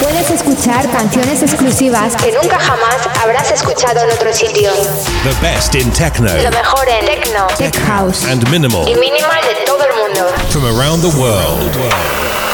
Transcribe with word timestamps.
Puedes 0.00 0.30
escuchar 0.30 0.90
canciones 0.90 1.42
exclusivas 1.42 2.14
que 2.16 2.32
nunca 2.32 2.58
jamás 2.58 2.96
habrás 3.22 3.50
escuchado 3.50 4.00
en 4.00 4.10
otro 4.10 4.32
sitio. 4.32 4.70
The 5.22 5.34
best 5.40 5.74
in 5.74 5.90
techno 5.92 6.26
Lo 6.26 6.50
mejor 6.50 6.88
en 6.88 7.06
techno, 7.06 7.46
tech 7.56 7.74
house 7.86 8.24
and 8.26 8.48
minimal 8.50 8.88
y 8.88 8.94
minimal 8.94 9.40
de 9.42 9.64
todo 9.64 9.84
el 9.84 9.94
mundo. 9.96 10.32
from 10.50 10.64
around 10.64 11.00
the 11.00 11.16
world. 11.18 11.76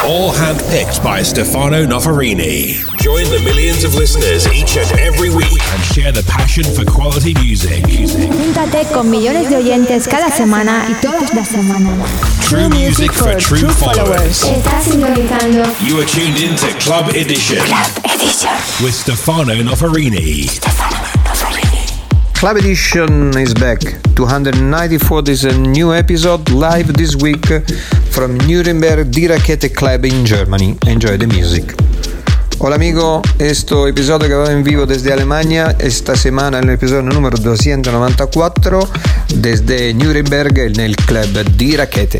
All 0.05 0.31
handpicked 0.31 1.03
by 1.03 1.21
Stefano 1.21 1.85
Noferini. 1.85 2.79
Join 2.99 3.25
the 3.29 3.41
millions 3.43 3.83
of 3.83 3.95
listeners 3.95 4.47
each 4.47 4.77
and 4.77 4.89
every 4.97 5.29
week 5.29 5.61
and 5.73 5.83
share 5.83 6.13
the 6.13 6.23
passion 6.23 6.63
for 6.63 6.85
quality 6.85 7.33
music. 7.33 7.83
Júntate 7.83 8.85
con 8.93 9.09
millones 9.11 9.49
de 9.49 9.57
oyentes 9.57 10.07
cada 10.07 10.31
semana 10.31 10.85
y 10.89 10.93
todas 11.01 11.33
las 11.33 11.49
semanas. 11.49 12.07
True 12.47 12.69
music 12.69 13.11
for 13.11 13.35
true 13.35 13.69
followers. 13.69 14.43
Estás 14.69 14.83
sintonizando 14.83 15.63
You 15.81 15.97
are 15.97 16.05
tuned 16.05 16.37
in 16.37 16.55
to 16.57 16.67
Club 16.83 17.09
Edition 17.15 17.57
Edition. 18.05 18.51
with 18.83 18.93
Stefano 18.93 19.55
Noferini. 19.63 20.47
Club 22.33 22.57
Edition 22.57 23.35
is 23.35 23.55
back. 23.55 23.79
294 24.15 25.23
is 25.31 25.45
a 25.45 25.57
new 25.57 25.91
episode 25.91 26.51
live 26.51 26.93
this 26.93 27.15
week 27.15 27.47
from 28.11 28.37
Nuremberg 28.47 29.09
Die 29.09 29.27
Rakete 29.27 29.73
Club 29.73 30.05
in 30.05 30.23
Germany. 30.23 30.77
Enjoy 30.85 31.17
the 31.17 31.25
music. 31.25 31.73
Hola 32.59 32.75
amigo, 32.75 33.23
esto 33.39 33.87
episodio 33.87 34.27
que 34.27 34.35
va 34.35 34.51
en 34.51 34.63
vivo 34.63 34.85
desde 34.85 35.11
Alemania, 35.11 35.75
esta 35.79 36.15
semana 36.15 36.59
el 36.59 36.69
episodio 36.69 37.01
número 37.01 37.37
294 37.37 38.87
desde 39.35 39.95
Nuremberg 39.95 40.55
en 40.59 40.79
el 40.79 40.95
club 40.95 41.43
Die 41.57 41.75
Rakete. 41.75 42.19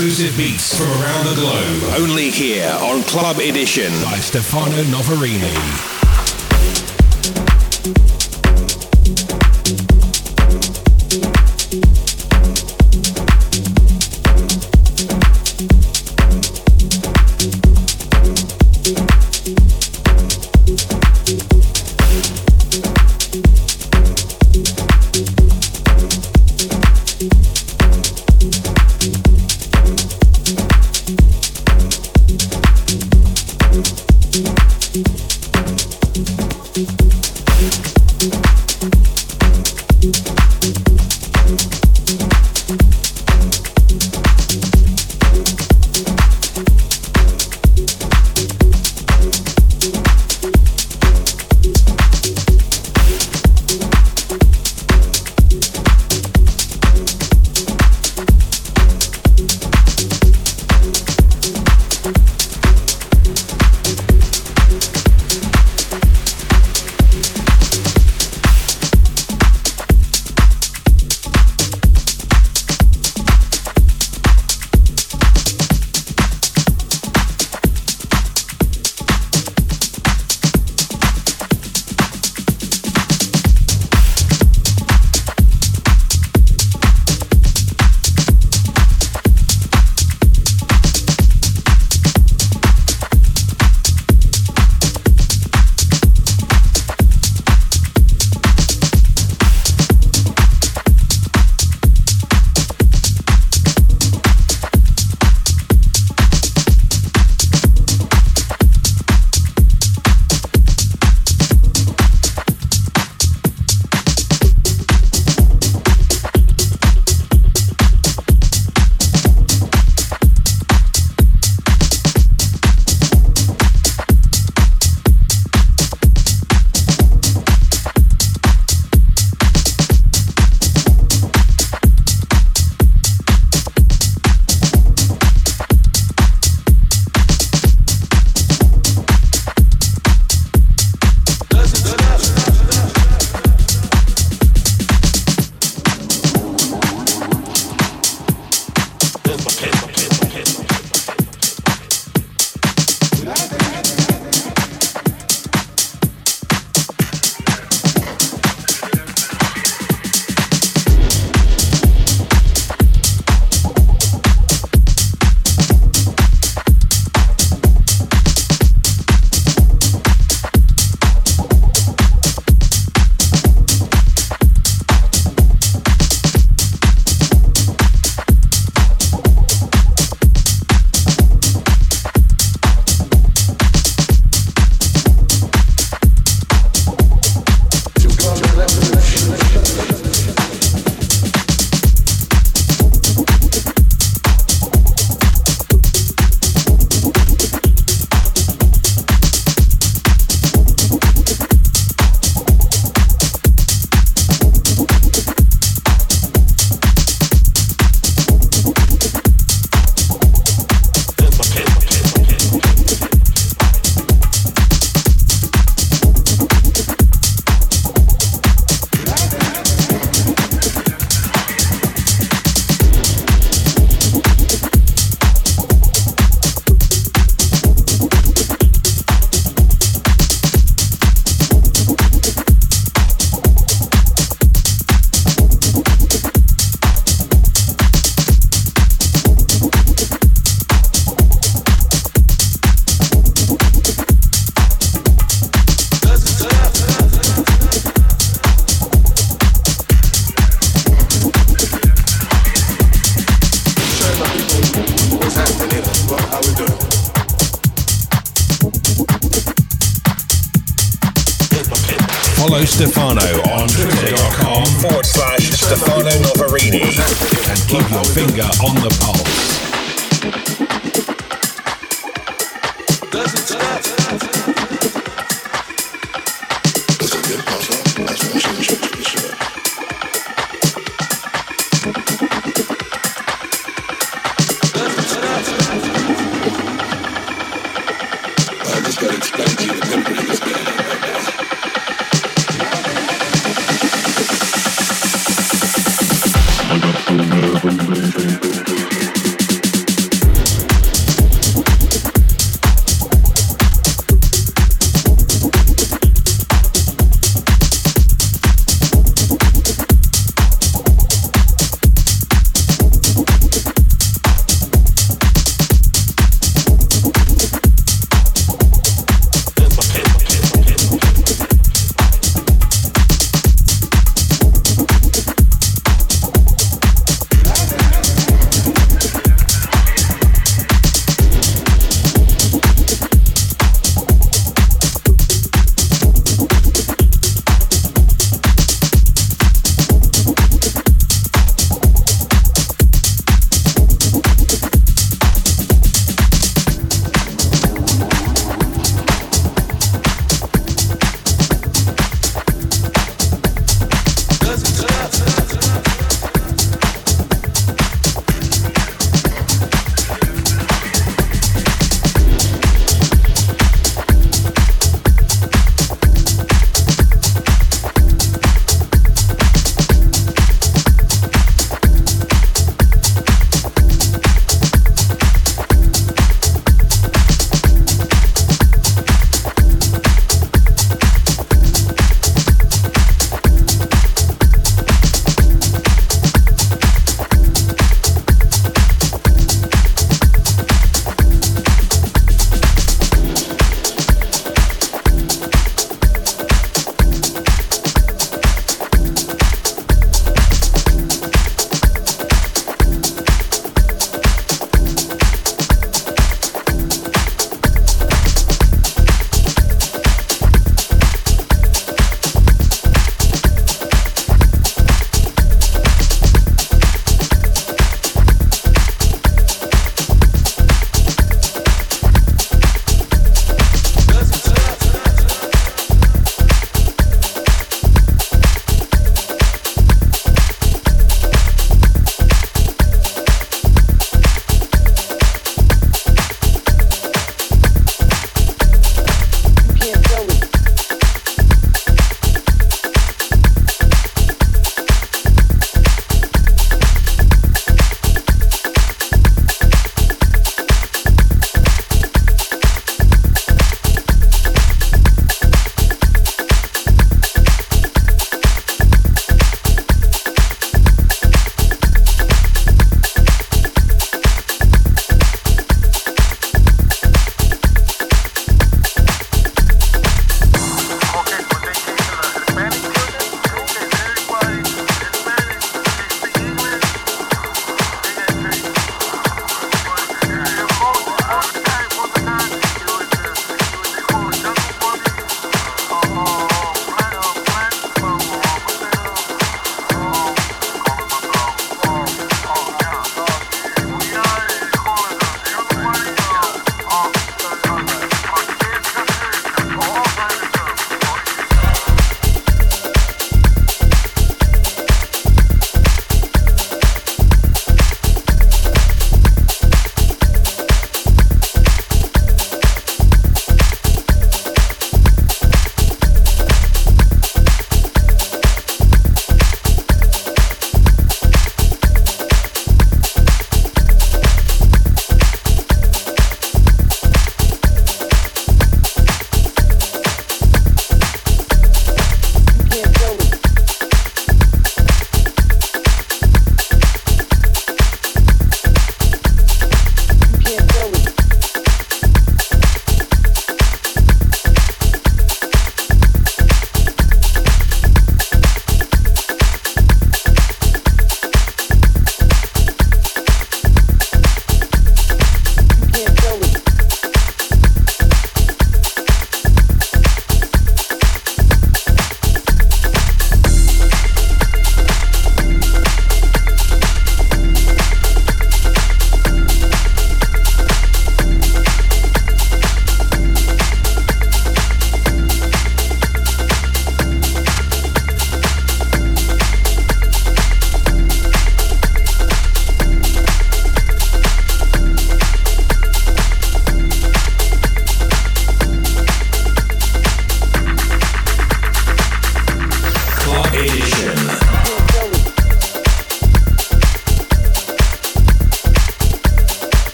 Exclusive 0.00 0.34
beats 0.34 0.78
from 0.78 0.88
around 1.02 1.26
the 1.26 1.34
globe. 1.34 2.00
Only 2.00 2.30
here 2.30 2.74
on 2.80 3.02
Club 3.02 3.36
Edition 3.36 3.92
by 4.02 4.18
Stefano 4.18 4.82
Noferini. 4.84 5.99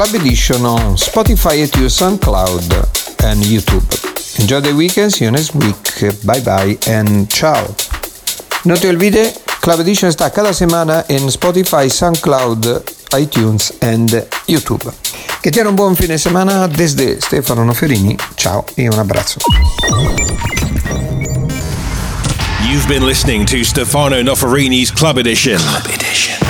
Club 0.00 0.14
Edition 0.14 0.64
on 0.64 0.96
Spotify, 0.96 1.62
iTunes, 1.62 1.92
SoundCloud, 2.00 2.72
and 3.22 3.42
YouTube. 3.42 3.84
Enjoy 4.40 4.58
the 4.60 4.74
weekend, 4.74 5.12
see 5.12 5.26
you 5.26 5.30
next 5.30 5.54
week. 5.54 5.76
Bye 6.24 6.40
bye 6.40 6.78
and 6.88 7.28
ciao. 7.28 7.66
No 8.64 8.76
te 8.76 8.88
olvides, 8.88 9.40
Club 9.60 9.80
Edition 9.80 10.08
está 10.08 10.30
cada 10.30 10.54
semana 10.54 11.04
en 11.06 11.28
Spotify, 11.28 11.90
SoundCloud, 11.90 12.82
iTunes 13.18 13.74
and 13.82 14.26
YouTube. 14.46 14.90
Que 15.42 15.50
tiene 15.50 15.68
un 15.68 15.76
buon 15.76 15.94
fine 15.94 16.16
semana 16.16 16.66
desde 16.66 17.20
Stefano 17.20 17.62
Noferini. 17.66 18.16
Ciao 18.36 18.64
e 18.76 18.88
un 18.88 18.98
abbraccio. 18.98 19.42
You've 22.66 22.88
been 22.88 23.04
listening 23.04 23.44
to 23.44 23.62
Stefano 23.64 24.22
Noferini's 24.22 24.90
Club 24.90 25.18
Edition. 25.18 25.58
Club 25.58 25.84
Edition. 25.92 26.49